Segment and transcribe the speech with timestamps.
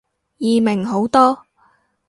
[0.39, 1.45] 易明好多